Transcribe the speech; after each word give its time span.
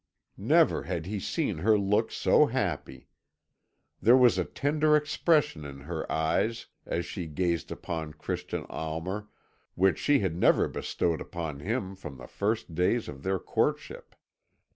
Never 0.35 0.81
had 0.81 1.05
he 1.05 1.19
seen 1.19 1.59
her 1.59 1.77
look 1.77 2.09
so 2.11 2.47
happy. 2.47 3.07
There 4.01 4.17
was 4.17 4.39
a 4.39 4.43
tender 4.45 4.95
expression 4.95 5.63
in 5.63 5.81
her 5.81 6.11
eyes 6.11 6.65
as 6.87 7.05
she 7.05 7.27
gazed 7.27 7.71
upon 7.71 8.13
Christian 8.13 8.65
Almer 8.67 9.27
which 9.75 9.99
she 9.99 10.17
had 10.17 10.35
never 10.35 10.67
bestowed 10.67 11.21
upon 11.21 11.59
him 11.59 11.95
from 11.95 12.17
the 12.17 12.25
first 12.25 12.73
days 12.73 13.07
of 13.07 13.21
their 13.21 13.37
courtship. 13.37 14.15